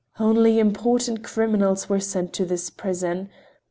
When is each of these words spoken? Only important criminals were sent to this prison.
Only 0.19 0.57
important 0.57 1.23
criminals 1.23 1.87
were 1.87 1.99
sent 1.99 2.33
to 2.33 2.43
this 2.43 2.71
prison. 2.71 3.29